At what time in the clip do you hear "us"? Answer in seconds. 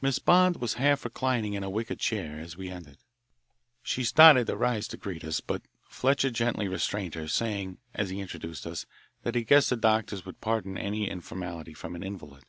2.42-2.56, 5.22-5.40, 8.66-8.86